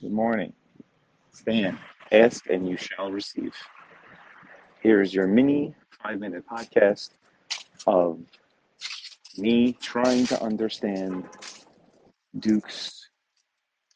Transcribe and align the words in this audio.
Good 0.00 0.12
morning. 0.12 0.54
Stan, 1.30 1.78
ask 2.10 2.48
and 2.48 2.66
you 2.66 2.78
shall 2.78 3.12
receive. 3.12 3.52
Here 4.82 5.02
is 5.02 5.12
your 5.12 5.26
mini 5.26 5.74
five 6.02 6.18
minute 6.18 6.44
podcast 6.50 7.10
of 7.86 8.18
me 9.36 9.74
trying 9.74 10.24
to 10.28 10.42
understand 10.42 11.24
Duke's 12.38 13.10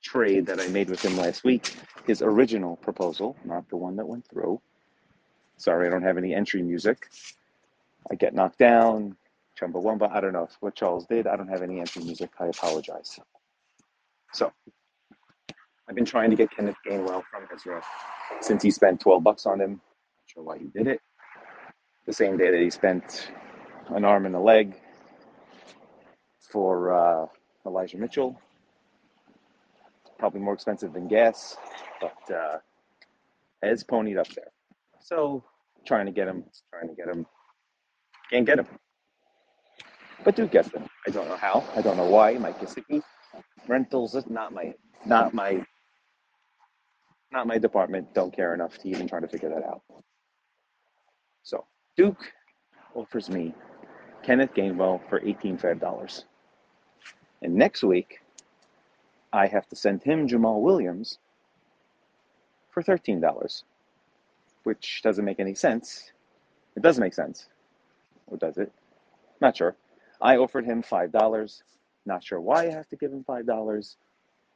trade 0.00 0.46
that 0.46 0.60
I 0.60 0.68
made 0.68 0.88
with 0.88 1.04
him 1.04 1.16
last 1.16 1.42
week, 1.42 1.74
his 2.06 2.22
original 2.22 2.76
proposal, 2.76 3.36
not 3.44 3.68
the 3.68 3.76
one 3.76 3.96
that 3.96 4.06
went 4.06 4.24
through. 4.28 4.60
Sorry, 5.56 5.88
I 5.88 5.90
don't 5.90 6.02
have 6.02 6.16
any 6.16 6.32
entry 6.32 6.62
music. 6.62 7.08
I 8.08 8.14
get 8.14 8.34
knocked 8.34 8.58
down, 8.58 9.16
chumba 9.58 9.80
Chumbawamba. 9.80 10.12
I 10.12 10.20
don't 10.20 10.32
know 10.32 10.48
what 10.60 10.76
Charles 10.76 11.06
did. 11.06 11.26
I 11.26 11.34
don't 11.34 11.48
have 11.48 11.62
any 11.62 11.80
entry 11.80 12.04
music. 12.04 12.30
I 12.38 12.46
apologize. 12.46 13.18
So, 14.32 14.52
I've 15.88 15.94
been 15.94 16.04
trying 16.04 16.30
to 16.30 16.36
get 16.36 16.50
Kenneth 16.50 16.76
Gainwell 16.86 17.22
from 17.30 17.46
Israel 17.54 17.80
since 18.40 18.62
he 18.62 18.70
spent 18.70 19.00
12 19.00 19.22
bucks 19.22 19.46
on 19.46 19.60
him. 19.60 19.70
Not 19.70 20.26
sure 20.26 20.42
why 20.42 20.58
he 20.58 20.66
did 20.66 20.86
it. 20.86 21.00
The 22.06 22.12
same 22.12 22.36
day 22.36 22.50
that 22.50 22.60
he 22.60 22.68
spent 22.68 23.30
an 23.88 24.04
arm 24.04 24.26
and 24.26 24.34
a 24.34 24.40
leg 24.40 24.76
for 26.50 26.92
uh, 26.92 27.26
Elijah 27.66 27.96
Mitchell. 27.96 28.38
Probably 30.18 30.40
more 30.40 30.54
expensive 30.54 30.92
than 30.92 31.08
gas, 31.08 31.56
but 32.00 32.34
uh, 32.34 32.58
has 33.62 33.84
ponied 33.84 34.18
up 34.18 34.28
there. 34.28 34.50
So 35.00 35.44
trying 35.86 36.06
to 36.06 36.12
get 36.12 36.28
him, 36.28 36.44
trying 36.70 36.88
to 36.88 36.94
get 36.94 37.08
him, 37.08 37.24
can't 38.30 38.46
get 38.46 38.58
him. 38.58 38.66
But 40.24 40.36
do 40.36 40.46
get 40.46 40.70
them. 40.72 40.86
I 41.06 41.10
don't 41.10 41.28
know 41.28 41.36
how. 41.36 41.64
I 41.76 41.80
don't 41.80 41.96
know 41.96 42.08
why. 42.08 42.34
Mike 42.34 42.60
Gesicki. 42.60 43.02
Rentals 43.68 44.14
is 44.14 44.28
not 44.28 44.52
my 44.52 44.74
not 45.06 45.32
my 45.32 45.64
not 47.32 47.46
my 47.46 47.58
department. 47.58 48.14
Don't 48.14 48.34
care 48.34 48.54
enough 48.54 48.78
to 48.78 48.88
even 48.88 49.08
try 49.08 49.20
to 49.20 49.28
figure 49.28 49.50
that 49.50 49.64
out. 49.64 49.82
So 51.42 51.64
Duke 51.96 52.32
offers 52.94 53.30
me 53.30 53.54
Kenneth 54.22 54.54
Gainwell 54.54 55.00
for 55.08 55.20
eighteen 55.26 55.58
five 55.58 55.80
dollars. 55.80 56.24
And 57.42 57.54
next 57.54 57.84
week 57.84 58.20
I 59.32 59.46
have 59.46 59.68
to 59.68 59.76
send 59.76 60.02
him 60.02 60.28
Jamaal 60.28 60.62
Williams 60.62 61.18
for 62.70 62.82
thirteen 62.82 63.20
dollars. 63.20 63.64
Which 64.64 65.00
doesn't 65.02 65.24
make 65.24 65.40
any 65.40 65.54
sense. 65.54 66.12
It 66.76 66.82
doesn't 66.82 67.02
make 67.02 67.14
sense. 67.14 67.46
Or 68.26 68.36
does 68.36 68.58
it? 68.58 68.72
Not 69.40 69.56
sure. 69.56 69.76
I 70.20 70.36
offered 70.36 70.64
him 70.66 70.82
five 70.82 71.12
dollars. 71.12 71.62
Not 72.06 72.24
sure 72.24 72.40
why 72.40 72.66
I 72.66 72.70
have 72.70 72.88
to 72.88 72.96
give 72.96 73.12
him 73.12 73.24
five 73.24 73.46
dollars. 73.46 73.96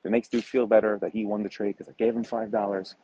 If 0.00 0.06
it 0.08 0.10
makes 0.10 0.28
Duke 0.28 0.44
feel 0.44 0.66
better 0.66 0.98
that 1.02 1.12
he 1.12 1.26
won 1.26 1.42
the 1.42 1.48
trade 1.48 1.76
because 1.76 1.92
I 1.92 1.94
gave 2.02 2.16
him 2.16 2.24
five 2.24 2.50
dollars, 2.50 2.94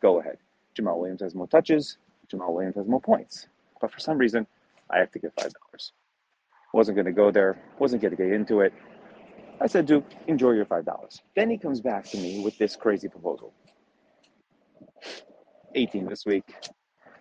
go 0.00 0.20
ahead. 0.20 0.38
Jamaal 0.78 0.98
Williams 0.98 1.20
has 1.20 1.34
more 1.34 1.46
touches. 1.46 1.98
Jamaal 2.32 2.54
Williams 2.54 2.76
has 2.76 2.86
more 2.86 3.00
points. 3.00 3.46
But 3.80 3.92
for 3.92 4.00
some 4.00 4.16
reason, 4.16 4.46
I 4.90 4.98
have 4.98 5.10
to 5.12 5.18
give 5.18 5.32
five 5.34 5.52
dollars. 5.52 5.92
Wasn't 6.72 6.96
going 6.96 7.06
to 7.06 7.12
go 7.12 7.30
there. 7.30 7.60
Wasn't 7.78 8.00
going 8.00 8.16
to 8.16 8.22
get 8.22 8.32
into 8.32 8.60
it. 8.60 8.72
I 9.60 9.66
said, 9.66 9.86
Duke, 9.86 10.06
enjoy 10.26 10.52
your 10.52 10.64
five 10.64 10.86
dollars. 10.86 11.20
Then 11.36 11.50
he 11.50 11.58
comes 11.58 11.80
back 11.82 12.04
to 12.10 12.16
me 12.16 12.42
with 12.42 12.56
this 12.56 12.76
crazy 12.76 13.08
proposal. 13.08 13.52
18 15.74 16.06
this 16.06 16.24
week, 16.26 16.44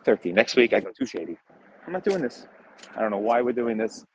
13 0.05 0.33
next 0.33 0.55
week. 0.55 0.73
I 0.73 0.79
go 0.79 0.91
too 0.97 1.05
shady. 1.05 1.37
I'm 1.85 1.93
not 1.93 2.03
doing 2.03 2.21
this. 2.21 2.47
I 2.95 3.01
don't 3.01 3.11
know 3.11 3.17
why 3.17 3.41
we're 3.41 3.53
doing 3.53 3.77
this. 3.77 4.05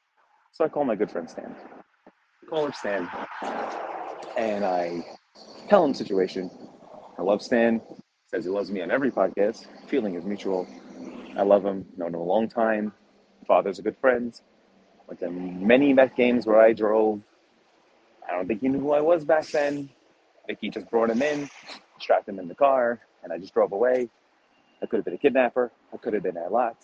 So 0.52 0.64
I 0.64 0.68
call 0.68 0.84
my 0.84 0.94
good 0.94 1.10
friend 1.10 1.28
Stan. 1.28 1.54
Call 2.48 2.66
him 2.66 2.72
Stan, 2.72 3.08
and 4.36 4.64
I 4.64 5.04
tell 5.68 5.84
him 5.84 5.94
situation. 5.94 6.50
I 7.18 7.22
love 7.22 7.42
Stan. 7.42 7.80
Says 8.30 8.44
he 8.44 8.50
loves 8.50 8.70
me 8.70 8.82
on 8.82 8.90
every 8.90 9.10
podcast. 9.10 9.66
Feeling 9.88 10.14
is 10.16 10.24
mutual. 10.24 10.66
I 11.36 11.42
love 11.42 11.64
him. 11.64 11.86
Known 11.96 12.14
him 12.14 12.20
a 12.20 12.24
long 12.24 12.48
time. 12.48 12.92
Fathers 13.46 13.78
are 13.78 13.82
good 13.82 13.96
friends. 13.98 14.42
Went 15.06 15.20
to 15.20 15.30
many 15.30 15.92
Met 15.92 16.16
games 16.16 16.46
where 16.46 16.60
I 16.60 16.72
drove. 16.72 17.20
I 18.28 18.32
don't 18.32 18.48
think 18.48 18.60
he 18.60 18.68
knew 18.68 18.80
who 18.80 18.92
I 18.92 19.00
was 19.00 19.24
back 19.24 19.46
then. 19.46 19.88
Vicky 20.46 20.70
just 20.70 20.90
brought 20.90 21.10
him 21.10 21.22
in, 21.22 21.48
strapped 22.00 22.28
him 22.28 22.38
in 22.38 22.48
the 22.48 22.54
car, 22.54 23.00
and 23.22 23.32
I 23.32 23.38
just 23.38 23.54
drove 23.54 23.72
away. 23.72 24.08
I 24.82 24.86
could 24.86 24.96
have 24.96 25.04
been 25.04 25.14
a 25.14 25.18
kidnapper. 25.18 25.70
I 25.92 25.96
could 25.96 26.14
have 26.14 26.22
been 26.22 26.36
a 26.36 26.48
lot. 26.48 26.76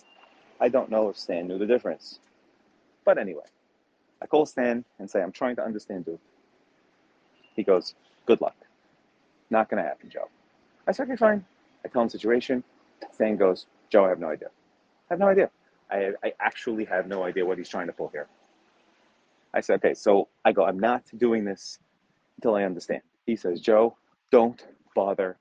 I 0.61 0.69
don't 0.69 0.91
know 0.91 1.09
if 1.09 1.17
Stan 1.17 1.49
knew 1.49 1.59
the 1.59 1.67
difference. 1.67 2.21
But 3.05 3.19
anyway, 3.19 3.45
I 4.21 4.27
call 4.27 4.47
Stan 4.47 4.85
and 4.99 5.11
say, 5.11 5.21
I'm 5.23 5.33
trying 5.33 5.57
to 5.57 5.65
understand 5.65 6.05
Duke. 6.07 6.21
He 7.55 7.63
goes, 7.63 7.95
Good 8.27 8.41
luck. 8.41 8.57
Not 9.51 9.69
going 9.69 9.83
to 9.83 9.89
happen, 9.89 10.11
Joe. 10.11 10.29
I 10.87 10.93
said, 10.93 11.09
Okay, 11.09 11.17
fine. 11.17 11.45
I 11.85 11.89
tell 11.89 12.03
him 12.03 12.09
situation. 12.09 12.63
Stan 13.13 13.37
goes, 13.37 13.67
Joe, 13.91 14.05
I 14.05 14.09
have 14.11 14.21
no 14.21 14.31
idea. 14.31 14.49
I 15.11 15.15
have 15.15 15.19
no 15.19 15.29
idea. 15.29 15.51
I, 15.91 16.13
I 16.25 16.33
actually 16.41 16.85
have 16.87 17.07
no 17.07 17.25
idea 17.25 17.45
what 17.45 17.59
he's 17.59 17.69
trying 17.69 17.87
to 17.89 17.93
pull 17.93 18.09
here. 18.09 18.27
I 19.55 19.61
said, 19.61 19.77
Okay, 19.77 19.95
so 19.95 20.29
I 20.45 20.53
go, 20.53 20.65
I'm 20.65 20.79
not 20.79 21.03
doing 21.19 21.45
this 21.45 21.79
until 22.37 22.55
I 22.55 22.65
understand. 22.65 23.03
He 23.27 23.37
says, 23.37 23.61
Joe, 23.61 23.97
don't 24.31 24.65
bother. 24.95 25.37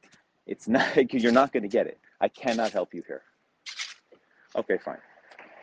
It's 0.47 0.67
not, 0.67 1.13
you're 1.13 1.31
not 1.31 1.51
going 1.53 1.63
to 1.63 1.69
get 1.69 1.87
it. 1.87 1.99
I 2.19 2.27
cannot 2.27 2.71
help 2.71 2.93
you 2.93 3.03
here. 3.07 3.21
Okay, 4.55 4.77
fine. 4.77 4.97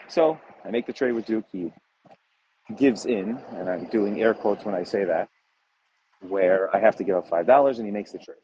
So 0.09 0.39
I 0.65 0.71
make 0.71 0.87
the 0.87 0.93
trade 0.93 1.13
with 1.13 1.27
Duke. 1.27 1.45
He 1.53 1.71
gives 2.77 3.07
in, 3.07 3.39
and 3.57 3.69
I'm 3.69 3.85
doing 3.87 4.21
air 4.23 4.35
quotes 4.35 4.65
when 4.65 4.75
I 4.75 4.83
say 4.83 5.05
that, 5.05 5.29
where 6.21 6.75
I 6.75 6.81
have 6.81 6.97
to 6.97 7.05
give 7.05 7.17
up 7.17 7.29
five 7.29 7.47
dollars, 7.47 7.79
and 7.79 7.87
he 7.87 7.93
makes 7.93 8.13
the 8.13 8.19
trade. 8.19 8.39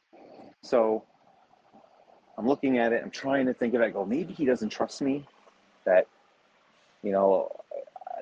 So 0.62 1.04
I'm 2.38 2.46
looking 2.46 2.78
at 2.78 2.92
it. 2.92 3.02
I'm 3.04 3.10
trying 3.10 3.46
to 3.46 3.54
think 3.54 3.74
of 3.74 3.82
it. 3.82 3.84
I 3.86 3.90
go, 3.90 4.04
maybe 4.04 4.32
he 4.34 4.44
doesn't 4.44 4.70
trust 4.70 5.02
me. 5.02 5.26
That 5.86 6.06
you 7.02 7.12
know 7.12 7.50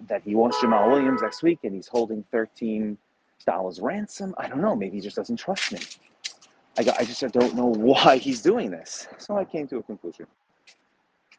that 0.09 0.23
he 0.25 0.35
wants 0.35 0.59
Jamaal 0.59 0.91
Williams 0.91 1.23
next 1.23 1.43
week, 1.43 1.61
and 1.65 1.75
he's 1.75 1.89
holding 1.89 2.25
thirteen 2.33 2.99
dollars 3.47 3.81
ransom. 3.81 4.35
I 4.39 4.49
don't 4.49 4.63
know. 4.63 4.77
Maybe 4.77 4.97
he 4.97 5.03
just 5.03 5.17
doesn't 5.17 5.37
trust 5.37 5.73
me. 5.73 5.81
I, 6.79 6.84
got, 6.84 7.01
I 7.01 7.05
just 7.05 7.21
don't 7.33 7.55
know 7.55 7.67
why 7.67 8.17
he's 8.19 8.43
doing 8.43 8.71
this. 8.71 9.07
So 9.19 9.37
I 9.37 9.45
came 9.45 9.69
to 9.69 9.79
a 9.79 9.83
conclusion. 9.83 10.27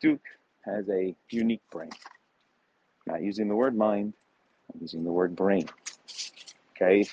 Duke 0.01 0.21
has 0.65 0.89
a 0.89 1.15
unique 1.29 1.61
brain. 1.71 1.89
Not 3.07 3.21
using 3.23 3.47
the 3.49 3.55
word 3.55 3.77
mind, 3.77 4.13
I'm 4.73 4.81
using 4.81 5.03
the 5.03 5.11
word 5.11 5.35
brain. 5.35 5.67
Okay? 6.75 7.05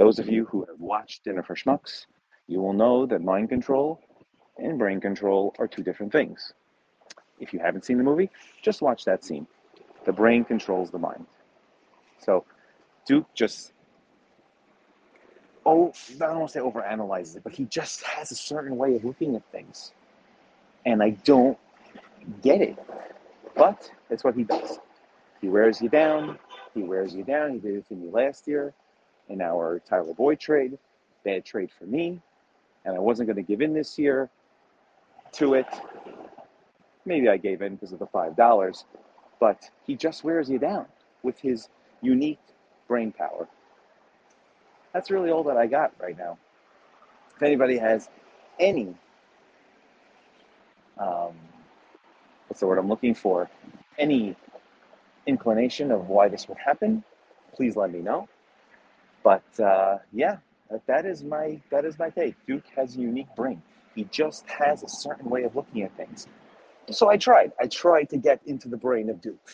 Those 0.00 0.18
of 0.18 0.30
you 0.30 0.46
who 0.46 0.64
have 0.64 0.80
watched 0.80 1.24
Dinner 1.24 1.42
for 1.42 1.54
Schmucks, 1.54 2.06
you 2.46 2.58
will 2.58 2.72
know 2.72 3.04
that 3.04 3.20
mind 3.20 3.50
control 3.50 4.00
and 4.56 4.78
brain 4.78 4.98
control 4.98 5.54
are 5.58 5.68
two 5.68 5.82
different 5.82 6.10
things. 6.10 6.54
If 7.38 7.52
you 7.52 7.58
haven't 7.58 7.84
seen 7.84 7.98
the 7.98 8.02
movie, 8.02 8.30
just 8.62 8.80
watch 8.80 9.04
that 9.04 9.22
scene. 9.22 9.46
The 10.06 10.12
brain 10.12 10.46
controls 10.46 10.90
the 10.90 10.96
mind. 10.96 11.26
So 12.18 12.46
Duke 13.06 13.26
just 13.34 13.74
oh, 15.66 15.92
I 16.14 16.14
don't 16.14 16.38
want 16.38 16.50
to 16.50 16.52
say 16.54 16.60
overanalyzes 16.60 17.36
it, 17.36 17.44
but 17.44 17.52
he 17.52 17.66
just 17.66 18.02
has 18.04 18.30
a 18.30 18.36
certain 18.36 18.78
way 18.78 18.96
of 18.96 19.04
looking 19.04 19.36
at 19.36 19.42
things. 19.52 19.92
And 20.86 21.02
I 21.02 21.10
don't 21.10 21.58
get 22.42 22.62
it. 22.62 22.78
But 23.54 23.90
that's 24.08 24.24
what 24.24 24.34
he 24.34 24.44
does. 24.44 24.78
He 25.42 25.50
wears 25.50 25.82
you 25.82 25.90
down. 25.90 26.38
He 26.72 26.82
wears 26.82 27.14
you 27.14 27.22
down. 27.22 27.52
He 27.52 27.58
did 27.58 27.74
it 27.76 27.88
to 27.88 27.94
me 27.94 28.08
last 28.10 28.48
year 28.48 28.72
in 29.30 29.40
our 29.40 29.80
Tyler 29.88 30.12
Boyd 30.14 30.40
trade. 30.40 30.78
Bad 31.24 31.44
trade 31.44 31.70
for 31.78 31.84
me. 31.84 32.20
And 32.84 32.96
I 32.96 32.98
wasn't 32.98 33.28
going 33.28 33.36
to 33.36 33.42
give 33.42 33.60
in 33.62 33.72
this 33.72 33.98
year 33.98 34.28
to 35.32 35.54
it. 35.54 35.66
Maybe 37.06 37.28
I 37.28 37.36
gave 37.36 37.62
in 37.62 37.74
because 37.74 37.92
of 37.92 37.98
the 37.98 38.06
$5. 38.06 38.84
But 39.38 39.70
he 39.86 39.96
just 39.96 40.24
wears 40.24 40.50
you 40.50 40.58
down 40.58 40.86
with 41.22 41.38
his 41.38 41.68
unique 42.02 42.40
brain 42.88 43.12
power. 43.12 43.48
That's 44.92 45.10
really 45.10 45.30
all 45.30 45.44
that 45.44 45.56
I 45.56 45.66
got 45.66 45.92
right 46.00 46.18
now. 46.18 46.36
If 47.36 47.42
anybody 47.42 47.78
has 47.78 48.10
any 48.58 48.94
um, 50.98 51.34
what's 52.48 52.60
the 52.60 52.66
word 52.66 52.78
I'm 52.78 52.88
looking 52.88 53.14
for, 53.14 53.48
any 53.98 54.36
inclination 55.26 55.90
of 55.90 56.08
why 56.08 56.28
this 56.28 56.48
would 56.48 56.58
happen, 56.58 57.02
please 57.54 57.76
let 57.76 57.90
me 57.92 58.00
know. 58.00 58.28
But 59.24 59.44
uh, 59.60 59.98
yeah, 60.12 60.38
that 60.86 61.06
is 61.06 61.24
my 61.24 61.60
that 61.70 61.84
is 61.84 61.98
my 61.98 62.10
take. 62.10 62.34
Duke 62.46 62.64
has 62.76 62.96
a 62.96 63.00
unique 63.00 63.34
brain. 63.36 63.62
He 63.94 64.04
just 64.04 64.46
has 64.48 64.82
a 64.82 64.88
certain 64.88 65.30
way 65.30 65.44
of 65.44 65.56
looking 65.56 65.82
at 65.82 65.96
things. 65.96 66.28
So 66.90 67.10
I 67.10 67.16
tried. 67.16 67.52
I 67.60 67.66
tried 67.66 68.10
to 68.10 68.18
get 68.18 68.40
into 68.46 68.68
the 68.68 68.76
brain 68.76 69.10
of 69.10 69.20
Duke, 69.20 69.50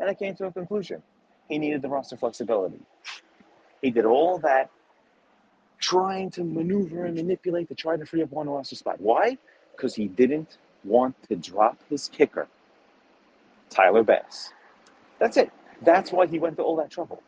and 0.00 0.10
I 0.10 0.14
came 0.14 0.34
to 0.36 0.46
a 0.46 0.52
conclusion. 0.52 1.02
He 1.48 1.58
needed 1.58 1.82
the 1.82 1.88
roster 1.88 2.16
flexibility. 2.16 2.80
He 3.82 3.90
did 3.90 4.06
all 4.06 4.38
that 4.40 4.70
trying 5.80 6.30
to 6.32 6.44
maneuver 6.44 7.06
and 7.06 7.16
manipulate 7.16 7.68
to 7.68 7.74
try 7.74 7.96
to 7.96 8.06
free 8.06 8.22
up 8.22 8.30
one 8.32 8.48
roster 8.48 8.76
spot. 8.76 9.00
Why? 9.00 9.38
Because 9.76 9.94
he 9.94 10.08
didn't 10.08 10.58
want 10.84 11.16
to 11.28 11.36
drop 11.36 11.78
his 11.90 12.08
kicker, 12.08 12.48
Tyler 13.70 14.02
Bass. 14.04 14.52
That's 15.18 15.36
it. 15.36 15.50
That's 15.82 16.12
why 16.12 16.26
he 16.26 16.38
went 16.38 16.56
to 16.58 16.62
all 16.62 16.76
that 16.76 16.90
trouble. 16.90 17.22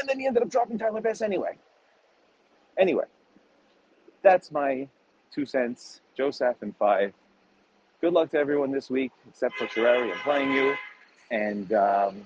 And 0.00 0.08
then 0.08 0.18
he 0.18 0.26
ended 0.26 0.42
up 0.42 0.50
dropping 0.50 0.78
Tyler 0.78 1.00
Bass 1.00 1.22
anyway. 1.22 1.56
Anyway, 2.78 3.04
that's 4.22 4.50
my 4.50 4.88
two 5.32 5.46
cents. 5.46 6.00
Joseph 6.16 6.56
and 6.62 6.76
five. 6.76 7.12
Good 8.00 8.12
luck 8.12 8.30
to 8.32 8.38
everyone 8.38 8.70
this 8.72 8.90
week, 8.90 9.12
except 9.28 9.56
for 9.56 9.66
Terrari. 9.66 10.12
I'm 10.12 10.18
playing 10.18 10.52
you. 10.52 10.74
And 11.30 11.72
um, 11.72 12.22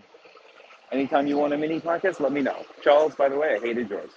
anytime 0.92 1.26
you 1.26 1.38
want 1.38 1.52
a 1.52 1.58
mini 1.58 1.80
podcast, 1.80 2.20
let 2.20 2.32
me 2.32 2.40
know. 2.40 2.64
Charles, 2.82 3.14
by 3.14 3.28
the 3.28 3.36
way, 3.36 3.54
I 3.54 3.60
hated 3.60 3.88
yours. 3.88 4.10